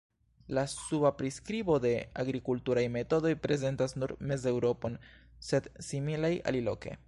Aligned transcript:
La 0.57 0.61
suba 0.75 1.11
priskribo 1.19 1.75
de 1.83 1.91
agrikulturaj 2.23 2.85
metodoj 2.95 3.33
reprezentas 3.35 3.95
nur 4.03 4.15
Mez-Eŭropon, 4.33 4.99
sed 5.51 5.73
similaj 5.93 6.35
aliloke. 6.53 6.97